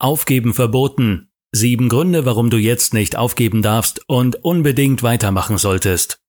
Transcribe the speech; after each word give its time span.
Aufgeben 0.00 0.54
verboten. 0.54 1.32
Sieben 1.50 1.88
Gründe, 1.88 2.24
warum 2.24 2.50
du 2.50 2.56
jetzt 2.56 2.94
nicht 2.94 3.16
aufgeben 3.16 3.62
darfst 3.62 4.02
und 4.06 4.44
unbedingt 4.44 5.02
weitermachen 5.02 5.58
solltest. 5.58 6.22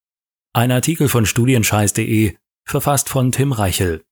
Ein 0.54 0.72
Artikel 0.72 1.08
von 1.08 1.28
studienscheiß.de, 1.28 2.36
verfasst 2.66 3.10
von 3.10 3.32
Tim 3.32 3.52
Reichel. 3.52 4.04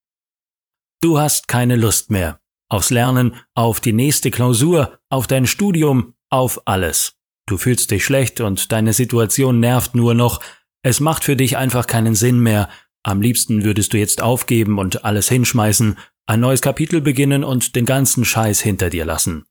Du 1.01 1.17
hast 1.17 1.47
keine 1.47 1.75
Lust 1.75 2.11
mehr. 2.11 2.39
Aufs 2.69 2.91
Lernen, 2.91 3.35
auf 3.55 3.79
die 3.79 3.93
nächste 3.93 4.29
Klausur, 4.29 4.99
auf 5.09 5.25
dein 5.25 5.47
Studium, 5.47 6.13
auf 6.29 6.61
alles. 6.65 7.15
Du 7.47 7.57
fühlst 7.57 7.89
dich 7.89 8.03
schlecht 8.05 8.41
und 8.41 8.71
deine 8.71 8.93
Situation 8.93 9.59
nervt 9.59 9.95
nur 9.95 10.13
noch. 10.13 10.41
Es 10.83 10.99
macht 10.99 11.23
für 11.23 11.35
dich 11.35 11.57
einfach 11.57 11.87
keinen 11.87 12.13
Sinn 12.13 12.39
mehr. 12.41 12.69
Am 13.01 13.21
liebsten 13.21 13.63
würdest 13.63 13.93
du 13.93 13.97
jetzt 13.97 14.21
aufgeben 14.21 14.77
und 14.77 15.05
alles 15.05 15.29
hinschmeißen, 15.29 15.97
ein 16.27 16.41
neues 16.41 16.61
Kapitel 16.61 17.01
beginnen 17.01 17.43
und 17.43 17.75
den 17.75 17.85
ganzen 17.85 18.25
Scheiß 18.25 18.59
hinter 18.61 18.89
dir 18.89 19.05
lassen. 19.05 19.45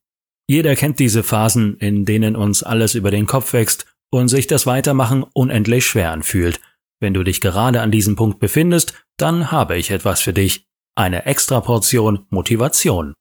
Jeder 0.47 0.75
kennt 0.75 0.99
diese 0.99 1.23
Phasen, 1.23 1.77
in 1.77 2.05
denen 2.05 2.35
uns 2.35 2.63
alles 2.63 2.95
über 2.95 3.11
den 3.11 3.25
Kopf 3.25 3.51
wächst 3.51 3.85
und 4.11 4.29
sich 4.29 4.47
das 4.47 4.65
Weitermachen 4.65 5.23
unendlich 5.33 5.85
schwer 5.85 6.11
anfühlt. 6.11 6.61
Wenn 6.99 7.13
du 7.13 7.23
dich 7.23 7.41
gerade 7.41 7.81
an 7.81 7.91
diesem 7.91 8.15
Punkt 8.15 8.39
befindest, 8.39 8.93
dann 9.17 9.51
habe 9.51 9.77
ich 9.77 9.91
etwas 9.91 10.21
für 10.21 10.33
dich. 10.33 10.65
Eine 10.95 11.25
extra 11.25 11.59
Portion 11.61 12.25
Motivation. 12.29 13.13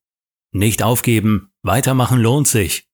Nicht 0.53 0.83
aufgeben, 0.83 1.51
weitermachen 1.63 2.21
lohnt 2.21 2.49
sich. 2.49 2.89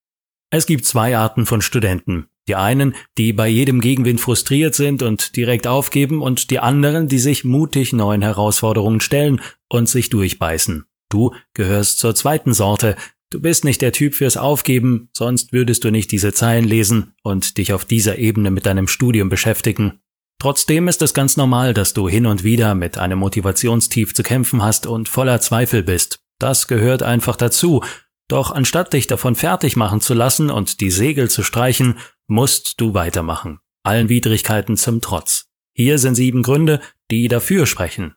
Es 0.51 0.67
gibt 0.67 0.85
zwei 0.85 1.17
Arten 1.17 1.47
von 1.47 1.63
Studenten. 1.63 2.27
Die 2.49 2.57
einen, 2.57 2.95
die 3.19 3.33
bei 3.33 3.49
jedem 3.49 3.81
Gegenwind 3.81 4.21
frustriert 4.21 4.75
sind 4.75 5.03
und 5.03 5.37
direkt 5.37 5.67
aufgeben 5.67 6.23
und 6.23 6.51
die 6.51 6.59
anderen, 6.59 7.09
die 7.09 7.19
sich 7.19 7.45
mutig 7.45 7.93
neuen 7.93 8.23
Herausforderungen 8.23 9.01
stellen 9.01 9.41
und 9.69 9.89
sich 9.89 10.11
durchbeißen. 10.11 10.85
Du 11.09 11.33
gehörst 11.55 11.99
zur 11.99 12.15
zweiten 12.15 12.53
Sorte. 12.53 12.97
Du 13.31 13.41
bist 13.41 13.65
nicht 13.65 13.81
der 13.81 13.93
Typ 13.93 14.15
fürs 14.15 14.37
Aufgeben, 14.37 15.09
sonst 15.13 15.53
würdest 15.53 15.85
du 15.85 15.91
nicht 15.91 16.11
diese 16.11 16.33
Zeilen 16.33 16.65
lesen 16.65 17.15
und 17.23 17.59
dich 17.59 17.73
auf 17.73 17.85
dieser 17.85 18.19
Ebene 18.19 18.51
mit 18.51 18.67
deinem 18.67 18.89
Studium 18.89 19.29
beschäftigen. 19.29 20.01
Trotzdem 20.39 20.89
ist 20.89 21.03
es 21.03 21.15
ganz 21.15 21.37
normal, 21.37 21.73
dass 21.73 21.95
du 21.95 22.09
hin 22.09 22.27
und 22.27 22.43
wieder 22.43 22.75
mit 22.75 22.99
einem 22.99 23.21
Motivationstief 23.21 24.13
zu 24.13 24.25
kämpfen 24.25 24.63
hast 24.63 24.87
und 24.87 25.09
voller 25.09 25.41
Zweifel 25.41 25.85
bist. 25.85 26.21
Das 26.41 26.67
gehört 26.67 27.05
einfach 27.05 27.37
dazu. 27.37 27.85
Doch 28.27 28.51
anstatt 28.51 28.93
dich 28.93 29.07
davon 29.07 29.37
fertig 29.37 29.77
machen 29.77 30.01
zu 30.01 30.15
lassen 30.15 30.51
und 30.51 30.81
die 30.81 30.91
Segel 30.91 31.31
zu 31.31 31.43
streichen, 31.43 31.99
musst 32.29 32.81
du 32.81 32.95
weitermachen. 32.95 33.61
Allen 33.85 34.09
Widrigkeiten 34.09 34.77
zum 34.77 35.01
Trotz. 35.01 35.47
Hier 35.75 35.99
sind 35.99 36.15
sieben 36.15 36.43
Gründe, 36.43 36.81
die 37.11 37.29
dafür 37.29 37.67
sprechen. 37.67 38.15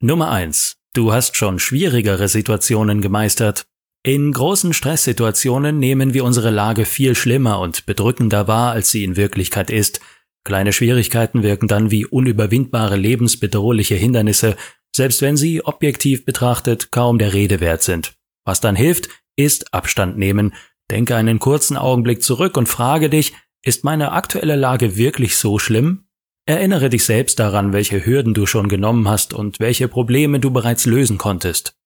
Nummer 0.00 0.30
eins: 0.30 0.76
Du 0.92 1.12
hast 1.12 1.36
schon 1.36 1.58
schwierigere 1.58 2.28
Situationen 2.28 3.00
gemeistert. 3.00 3.66
In 4.06 4.32
großen 4.32 4.74
Stresssituationen 4.74 5.78
nehmen 5.78 6.12
wir 6.12 6.24
unsere 6.24 6.50
Lage 6.50 6.84
viel 6.84 7.14
schlimmer 7.14 7.58
und 7.60 7.86
bedrückender 7.86 8.46
wahr, 8.46 8.72
als 8.72 8.90
sie 8.90 9.02
in 9.02 9.16
Wirklichkeit 9.16 9.70
ist. 9.70 10.00
Kleine 10.44 10.74
Schwierigkeiten 10.74 11.42
wirken 11.42 11.68
dann 11.68 11.90
wie 11.90 12.04
unüberwindbare 12.04 12.96
lebensbedrohliche 12.96 13.94
Hindernisse, 13.94 14.56
selbst 14.94 15.22
wenn 15.22 15.38
sie 15.38 15.64
objektiv 15.64 16.26
betrachtet 16.26 16.92
kaum 16.92 17.18
der 17.18 17.32
Rede 17.32 17.60
wert 17.60 17.82
sind. 17.82 18.14
Was 18.44 18.60
dann 18.60 18.76
hilft, 18.76 19.08
ist 19.36 19.72
Abstand 19.72 20.18
nehmen, 20.18 20.54
Denke 20.90 21.16
einen 21.16 21.38
kurzen 21.38 21.76
Augenblick 21.76 22.22
zurück 22.22 22.56
und 22.56 22.68
frage 22.68 23.08
dich, 23.08 23.32
ist 23.62 23.84
meine 23.84 24.12
aktuelle 24.12 24.56
Lage 24.56 24.96
wirklich 24.96 25.38
so 25.38 25.58
schlimm? 25.58 26.06
Erinnere 26.46 26.90
dich 26.90 27.06
selbst 27.06 27.38
daran, 27.38 27.72
welche 27.72 28.04
Hürden 28.04 28.34
du 28.34 28.44
schon 28.44 28.68
genommen 28.68 29.08
hast 29.08 29.32
und 29.32 29.60
welche 29.60 29.88
Probleme 29.88 30.40
du 30.40 30.50
bereits 30.50 30.84
lösen 30.84 31.16
konntest. 31.16 31.78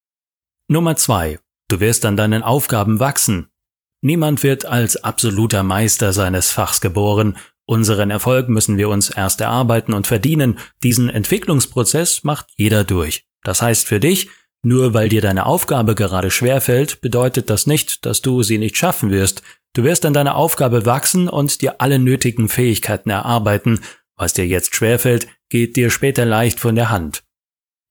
Nummer 0.66 0.96
zwei: 0.96 1.38
Du 1.68 1.78
wirst 1.78 2.04
an 2.04 2.16
deinen 2.16 2.42
Aufgaben 2.42 2.98
wachsen. 2.98 3.50
Niemand 4.00 4.42
wird 4.42 4.64
als 4.64 5.02
absoluter 5.04 5.62
Meister 5.62 6.12
seines 6.12 6.50
Fachs 6.50 6.80
geboren. 6.80 7.36
Unseren 7.66 8.10
Erfolg 8.10 8.48
müssen 8.48 8.78
wir 8.78 8.88
uns 8.88 9.10
erst 9.10 9.40
erarbeiten 9.40 9.92
und 9.92 10.06
verdienen. 10.06 10.58
Diesen 10.82 11.08
Entwicklungsprozess 11.08 12.24
macht 12.24 12.46
jeder 12.56 12.82
durch. 12.82 13.26
Das 13.44 13.62
heißt 13.62 13.86
für 13.86 14.00
dich, 14.00 14.28
nur 14.62 14.94
weil 14.94 15.08
dir 15.08 15.20
deine 15.20 15.46
Aufgabe 15.46 15.94
gerade 15.94 16.30
schwerfällt, 16.30 17.00
bedeutet 17.00 17.48
das 17.50 17.66
nicht, 17.66 18.04
dass 18.04 18.22
du 18.22 18.42
sie 18.42 18.58
nicht 18.58 18.76
schaffen 18.76 19.10
wirst. 19.10 19.42
Du 19.74 19.84
wirst 19.84 20.04
an 20.04 20.14
deiner 20.14 20.34
Aufgabe 20.34 20.84
wachsen 20.84 21.28
und 21.28 21.62
dir 21.62 21.80
alle 21.80 21.98
nötigen 21.98 22.48
Fähigkeiten 22.48 23.10
erarbeiten. 23.10 23.80
Was 24.16 24.32
dir 24.32 24.46
jetzt 24.46 24.74
schwerfällt, 24.74 25.28
geht 25.48 25.76
dir 25.76 25.90
später 25.90 26.24
leicht 26.24 26.58
von 26.58 26.74
der 26.74 26.90
Hand. 26.90 27.22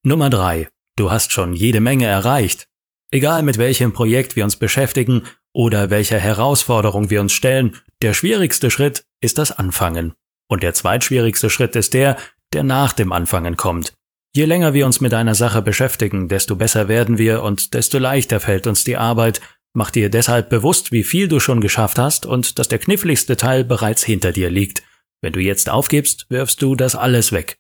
Nummer 0.04 0.30
drei: 0.30 0.68
Du 0.98 1.10
hast 1.10 1.32
schon 1.32 1.54
jede 1.54 1.80
Menge 1.80 2.06
erreicht. 2.06 2.68
Egal 3.12 3.44
mit 3.44 3.58
welchem 3.58 3.94
Projekt 3.94 4.36
wir 4.36 4.44
uns 4.44 4.58
beschäftigen 4.58 5.24
oder 5.54 5.90
welcher 5.90 6.20
Herausforderung 6.20 7.10
wir 7.10 7.22
uns 7.22 7.32
stellen, 7.32 7.78
der 8.02 8.14
schwierigste 8.14 8.70
Schritt 8.70 9.06
ist 9.22 9.38
das 9.38 9.52
Anfangen. 9.52 10.14
Und 10.50 10.64
der 10.64 10.74
zweitschwierigste 10.74 11.50
Schritt 11.50 11.76
ist 11.76 11.94
der, 11.94 12.18
der 12.54 12.64
nach 12.64 12.94
dem 12.94 13.12
Anfangen 13.12 13.56
kommt. 13.56 13.94
Je 14.38 14.46
länger 14.46 14.76
wir 14.76 14.86
uns 14.86 15.02
mit 15.02 15.16
einer 15.16 15.34
Sache 15.34 15.64
beschäftigen, 15.64 16.28
desto 16.28 16.56
besser 16.56 16.88
werden 16.88 17.18
wir 17.18 17.42
und 17.42 17.74
desto 17.74 17.98
leichter 17.98 18.40
fällt 18.40 18.68
uns 18.68 18.84
die 18.84 18.96
Arbeit. 18.96 19.42
Mach 19.74 19.90
dir 19.90 20.12
deshalb 20.12 20.52
bewusst, 20.52 20.92
wie 20.92 21.04
viel 21.04 21.28
du 21.28 21.40
schon 21.40 21.60
geschafft 21.60 21.98
hast 21.98 22.28
und 22.28 22.60
dass 22.60 22.68
der 22.68 22.78
kniffligste 22.78 23.36
Teil 23.36 23.64
bereits 23.64 24.04
hinter 24.04 24.32
dir 24.32 24.52
liegt. 24.52 24.84
Wenn 25.24 25.34
du 25.34 25.40
jetzt 25.40 25.72
aufgibst, 25.72 26.30
wirfst 26.30 26.62
du 26.62 26.76
das 26.76 26.94
alles 26.94 27.32
weg. 27.32 27.58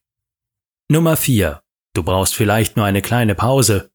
Nummer 0.87 1.17
4. 1.17 1.63
Du 1.95 2.03
brauchst 2.03 2.35
vielleicht 2.35 2.77
nur 2.77 2.85
eine 2.85 3.01
kleine 3.01 3.33
Pause. 3.33 3.89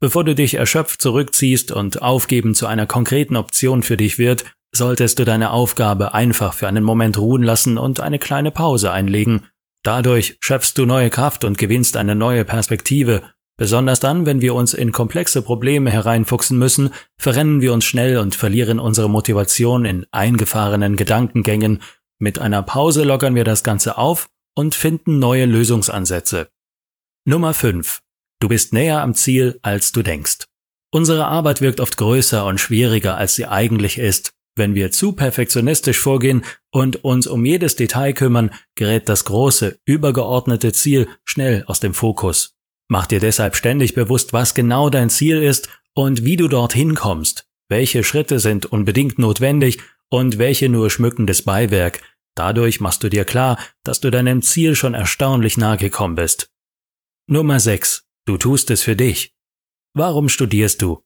Bevor 0.00 0.24
du 0.24 0.34
dich 0.34 0.54
erschöpft 0.54 1.00
zurückziehst 1.00 1.70
und 1.70 2.02
Aufgeben 2.02 2.56
zu 2.56 2.66
einer 2.66 2.88
konkreten 2.88 3.36
Option 3.36 3.84
für 3.84 3.96
dich 3.96 4.18
wird, 4.18 4.44
solltest 4.74 5.20
du 5.20 5.24
deine 5.24 5.52
Aufgabe 5.52 6.14
einfach 6.14 6.52
für 6.52 6.66
einen 6.66 6.82
Moment 6.82 7.16
ruhen 7.16 7.44
lassen 7.44 7.78
und 7.78 8.00
eine 8.00 8.18
kleine 8.18 8.50
Pause 8.50 8.90
einlegen. 8.90 9.46
Dadurch 9.84 10.38
schöpfst 10.40 10.72
du 10.76 10.86
neue 10.86 11.10
Kraft 11.10 11.44
und 11.44 11.58
gewinnst 11.58 11.96
eine 11.96 12.14
neue 12.14 12.44
Perspektive. 12.44 13.22
Besonders 13.56 14.00
dann, 14.00 14.26
wenn 14.26 14.40
wir 14.40 14.54
uns 14.54 14.74
in 14.74 14.90
komplexe 14.90 15.42
Probleme 15.42 15.90
hereinfuchsen 15.90 16.58
müssen, 16.58 16.90
verrennen 17.18 17.60
wir 17.60 17.72
uns 17.72 17.84
schnell 17.84 18.18
und 18.18 18.34
verlieren 18.34 18.80
unsere 18.80 19.08
Motivation 19.08 19.84
in 19.84 20.06
eingefahrenen 20.10 20.96
Gedankengängen. 20.96 21.82
Mit 22.18 22.38
einer 22.38 22.62
Pause 22.62 23.04
lockern 23.04 23.34
wir 23.34 23.44
das 23.44 23.62
Ganze 23.62 23.98
auf 23.98 24.28
und 24.56 24.74
finden 24.74 25.18
neue 25.18 25.44
Lösungsansätze. 25.44 26.48
Nummer 27.26 27.54
5. 27.54 28.00
Du 28.40 28.48
bist 28.48 28.72
näher 28.72 29.02
am 29.02 29.14
Ziel, 29.14 29.58
als 29.62 29.92
du 29.92 30.02
denkst. 30.02 30.46
Unsere 30.90 31.26
Arbeit 31.26 31.60
wirkt 31.60 31.80
oft 31.80 31.96
größer 31.96 32.46
und 32.46 32.58
schwieriger, 32.58 33.16
als 33.16 33.34
sie 33.34 33.46
eigentlich 33.46 33.98
ist. 33.98 34.33
Wenn 34.56 34.74
wir 34.74 34.92
zu 34.92 35.12
perfektionistisch 35.12 35.98
vorgehen 35.98 36.44
und 36.70 37.04
uns 37.04 37.26
um 37.26 37.44
jedes 37.44 37.74
Detail 37.74 38.12
kümmern, 38.12 38.50
gerät 38.76 39.08
das 39.08 39.24
große, 39.24 39.78
übergeordnete 39.84 40.72
Ziel 40.72 41.08
schnell 41.24 41.64
aus 41.66 41.80
dem 41.80 41.92
Fokus. 41.92 42.54
Mach 42.88 43.06
dir 43.06 43.18
deshalb 43.18 43.56
ständig 43.56 43.94
bewusst, 43.94 44.32
was 44.32 44.54
genau 44.54 44.90
dein 44.90 45.10
Ziel 45.10 45.42
ist 45.42 45.68
und 45.94 46.24
wie 46.24 46.36
du 46.36 46.48
dorthin 46.48 46.94
kommst. 46.94 47.48
Welche 47.68 48.04
Schritte 48.04 48.38
sind 48.38 48.66
unbedingt 48.66 49.18
notwendig 49.18 49.78
und 50.10 50.38
welche 50.38 50.68
nur 50.68 50.90
schmückendes 50.90 51.42
Beiwerk. 51.42 52.02
Dadurch 52.36 52.80
machst 52.80 53.02
du 53.02 53.08
dir 53.08 53.24
klar, 53.24 53.58
dass 53.84 54.00
du 54.00 54.10
deinem 54.10 54.42
Ziel 54.42 54.76
schon 54.76 54.94
erstaunlich 54.94 55.56
nahe 55.56 55.78
gekommen 55.78 56.14
bist. 56.14 56.50
Nummer 57.26 57.58
6. 57.58 58.04
Du 58.26 58.36
tust 58.36 58.70
es 58.70 58.82
für 58.82 58.96
dich. 58.96 59.34
Warum 59.94 60.28
studierst 60.28 60.82
du? 60.82 61.02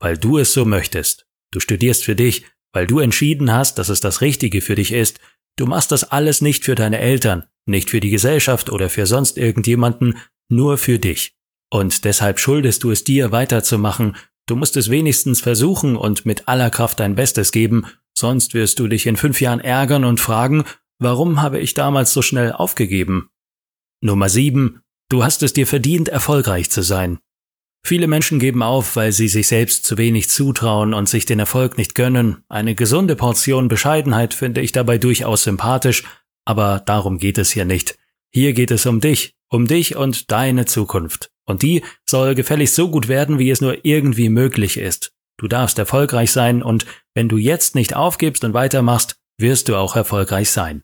Weil 0.00 0.18
du 0.18 0.38
es 0.38 0.52
so 0.52 0.64
möchtest. 0.64 1.26
Du 1.52 1.60
studierst 1.60 2.04
für 2.04 2.16
dich, 2.16 2.46
weil 2.72 2.86
du 2.86 2.98
entschieden 2.98 3.52
hast, 3.52 3.78
dass 3.78 3.88
es 3.88 4.00
das 4.00 4.20
Richtige 4.20 4.60
für 4.60 4.74
dich 4.74 4.92
ist. 4.92 5.18
Du 5.56 5.66
machst 5.66 5.92
das 5.92 6.04
alles 6.04 6.40
nicht 6.40 6.64
für 6.64 6.74
deine 6.74 6.98
Eltern, 6.98 7.44
nicht 7.66 7.90
für 7.90 8.00
die 8.00 8.10
Gesellschaft 8.10 8.70
oder 8.70 8.88
für 8.88 9.06
sonst 9.06 9.36
irgendjemanden, 9.36 10.18
nur 10.48 10.78
für 10.78 10.98
dich. 10.98 11.36
Und 11.70 12.04
deshalb 12.04 12.40
schuldest 12.40 12.82
du 12.82 12.90
es 12.90 13.04
dir 13.04 13.32
weiterzumachen, 13.32 14.16
du 14.46 14.56
musst 14.56 14.76
es 14.76 14.90
wenigstens 14.90 15.40
versuchen 15.40 15.96
und 15.96 16.26
mit 16.26 16.48
aller 16.48 16.70
Kraft 16.70 17.00
dein 17.00 17.14
Bestes 17.14 17.52
geben, 17.52 17.86
sonst 18.16 18.54
wirst 18.54 18.78
du 18.78 18.88
dich 18.88 19.06
in 19.06 19.16
fünf 19.16 19.40
Jahren 19.40 19.60
ärgern 19.60 20.04
und 20.04 20.20
fragen, 20.20 20.64
warum 20.98 21.42
habe 21.42 21.60
ich 21.60 21.74
damals 21.74 22.12
so 22.12 22.22
schnell 22.22 22.52
aufgegeben? 22.52 23.30
Nummer 24.02 24.28
sieben, 24.28 24.82
du 25.08 25.22
hast 25.22 25.42
es 25.42 25.52
dir 25.52 25.66
verdient, 25.66 26.08
erfolgreich 26.08 26.70
zu 26.70 26.82
sein. 26.82 27.18
Viele 27.82 28.06
Menschen 28.06 28.38
geben 28.38 28.62
auf, 28.62 28.96
weil 28.96 29.12
sie 29.12 29.28
sich 29.28 29.48
selbst 29.48 29.84
zu 29.84 29.96
wenig 29.96 30.28
zutrauen 30.28 30.94
und 30.94 31.08
sich 31.08 31.24
den 31.24 31.38
Erfolg 31.38 31.78
nicht 31.78 31.94
gönnen. 31.94 32.44
Eine 32.48 32.74
gesunde 32.74 33.16
Portion 33.16 33.68
Bescheidenheit 33.68 34.34
finde 34.34 34.60
ich 34.60 34.72
dabei 34.72 34.98
durchaus 34.98 35.44
sympathisch, 35.44 36.04
aber 36.44 36.82
darum 36.84 37.18
geht 37.18 37.38
es 37.38 37.50
hier 37.50 37.64
nicht. 37.64 37.98
Hier 38.32 38.52
geht 38.52 38.70
es 38.70 38.86
um 38.86 39.00
dich, 39.00 39.34
um 39.48 39.66
dich 39.66 39.96
und 39.96 40.30
deine 40.30 40.66
Zukunft. 40.66 41.30
Und 41.46 41.62
die 41.62 41.82
soll 42.04 42.34
gefälligst 42.34 42.76
so 42.76 42.90
gut 42.90 43.08
werden, 43.08 43.38
wie 43.38 43.50
es 43.50 43.60
nur 43.60 43.84
irgendwie 43.84 44.28
möglich 44.28 44.76
ist. 44.76 45.12
Du 45.36 45.48
darfst 45.48 45.78
erfolgreich 45.78 46.30
sein 46.30 46.62
und 46.62 46.86
wenn 47.14 47.28
du 47.28 47.38
jetzt 47.38 47.74
nicht 47.74 47.96
aufgibst 47.96 48.44
und 48.44 48.54
weitermachst, 48.54 49.16
wirst 49.38 49.68
du 49.68 49.76
auch 49.76 49.96
erfolgreich 49.96 50.50
sein. 50.50 50.82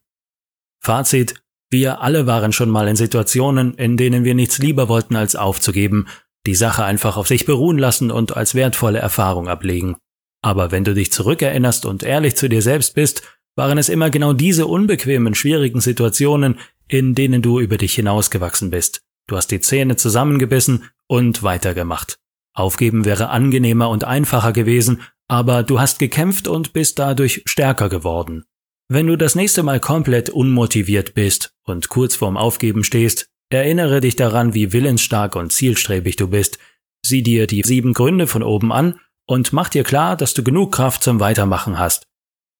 Fazit. 0.80 1.34
Wir 1.68 2.00
alle 2.00 2.28
waren 2.28 2.52
schon 2.52 2.70
mal 2.70 2.86
in 2.86 2.94
Situationen, 2.94 3.74
in 3.74 3.96
denen 3.96 4.22
wir 4.22 4.36
nichts 4.36 4.58
lieber 4.58 4.88
wollten 4.88 5.16
als 5.16 5.34
aufzugeben 5.34 6.06
die 6.46 6.54
Sache 6.54 6.84
einfach 6.84 7.16
auf 7.16 7.28
sich 7.28 7.44
beruhen 7.44 7.78
lassen 7.78 8.10
und 8.10 8.36
als 8.36 8.54
wertvolle 8.54 8.98
Erfahrung 8.98 9.48
ablegen. 9.48 9.96
Aber 10.42 10.70
wenn 10.70 10.84
du 10.84 10.94
dich 10.94 11.12
zurückerinnerst 11.12 11.86
und 11.86 12.02
ehrlich 12.02 12.36
zu 12.36 12.48
dir 12.48 12.62
selbst 12.62 12.94
bist, 12.94 13.22
waren 13.56 13.78
es 13.78 13.88
immer 13.88 14.10
genau 14.10 14.32
diese 14.32 14.66
unbequemen, 14.66 15.34
schwierigen 15.34 15.80
Situationen, 15.80 16.58
in 16.88 17.14
denen 17.14 17.42
du 17.42 17.58
über 17.58 17.78
dich 17.78 17.94
hinausgewachsen 17.94 18.70
bist. 18.70 19.02
Du 19.26 19.36
hast 19.36 19.48
die 19.48 19.60
Zähne 19.60 19.96
zusammengebissen 19.96 20.84
und 21.08 21.42
weitergemacht. 21.42 22.18
Aufgeben 22.54 23.04
wäre 23.04 23.30
angenehmer 23.30 23.90
und 23.90 24.04
einfacher 24.04 24.52
gewesen, 24.52 25.02
aber 25.28 25.62
du 25.62 25.80
hast 25.80 25.98
gekämpft 25.98 26.46
und 26.48 26.72
bist 26.72 26.98
dadurch 26.98 27.42
stärker 27.46 27.88
geworden. 27.88 28.44
Wenn 28.88 29.08
du 29.08 29.16
das 29.16 29.34
nächste 29.34 29.64
Mal 29.64 29.80
komplett 29.80 30.30
unmotiviert 30.30 31.14
bist 31.14 31.52
und 31.64 31.88
kurz 31.88 32.14
vorm 32.14 32.36
Aufgeben 32.36 32.84
stehst, 32.84 33.28
erinnere 33.50 34.00
dich 34.00 34.16
daran, 34.16 34.54
wie 34.54 34.72
willensstark 34.72 35.36
und 35.36 35.52
zielstrebig 35.52 36.16
du 36.16 36.28
bist. 36.28 36.58
Sieh 37.04 37.22
dir 37.22 37.46
die 37.46 37.62
sieben 37.62 37.92
Gründe 37.92 38.26
von 38.26 38.42
oben 38.42 38.72
an 38.72 39.00
und 39.26 39.52
mach 39.52 39.68
dir 39.68 39.84
klar, 39.84 40.16
dass 40.16 40.34
du 40.34 40.42
genug 40.42 40.72
Kraft 40.72 41.02
zum 41.02 41.20
Weitermachen 41.20 41.78
hast. 41.78 42.06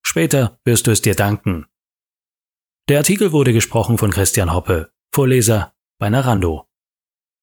Später 0.05 0.59
wirst 0.63 0.87
du 0.87 0.91
es 0.91 1.01
dir 1.01 1.15
danken. 1.15 1.65
Der 2.89 2.99
Artikel 2.99 3.31
wurde 3.31 3.51
gesprochen 3.51 3.97
von 3.97 4.11
Christian 4.11 4.53
Hoppe, 4.53 4.91
Vorleser 5.13 5.73
bei 5.99 6.09
Narando. 6.09 6.66